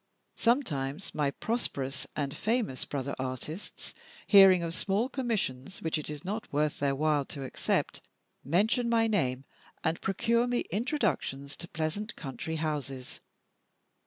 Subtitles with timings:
[0.37, 3.93] Sometimes my prosperous and famous brother artists,
[4.25, 8.01] hearing of small commissions which it is not worth their while to accept,
[8.43, 9.45] mention my name,
[9.83, 13.19] and procure me introductions to pleasant country houses.